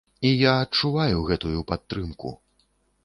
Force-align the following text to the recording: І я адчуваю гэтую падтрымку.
І 0.27 0.29
я 0.29 0.53
адчуваю 0.63 1.19
гэтую 1.29 1.59
падтрымку. 1.73 2.35